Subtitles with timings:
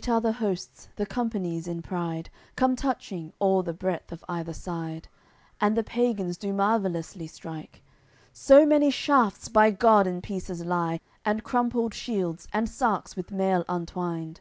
[0.00, 0.02] AOI.
[0.02, 4.24] CCXLIV Great are the hosts; the companies in pride Come touching, all the breadth of
[4.30, 5.08] either side;
[5.60, 7.82] And the pagans do marvellously strike.
[8.32, 10.06] So many shafts, by God!
[10.06, 14.40] in pieces lie And crumpled shields, and sarks with mail untwined!